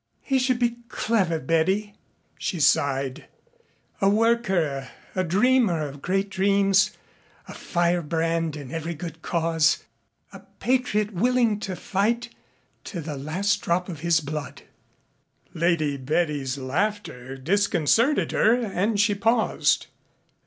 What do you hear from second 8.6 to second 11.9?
every good cause, a patriot willing to